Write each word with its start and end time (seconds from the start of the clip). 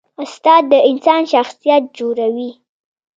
استاد 0.23 0.63
د 0.71 0.73
انسان 0.89 1.21
شخصیت 1.33 1.83
جوړوي. 1.97 2.51